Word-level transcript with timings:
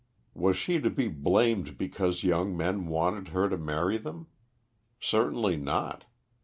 Was 0.33 0.57
she 0.57 0.79
to 0.81 0.89
be 0.89 1.07
blamed 1.07 1.77
because 1.77 2.23
young 2.23 2.57
men 2.57 2.87
wanted 2.87 3.27
her 3.33 3.47
to 3.47 3.55
marry 3.55 3.99
them? 3.99 4.25
Certainly 4.99 5.57
not. 5.57 6.05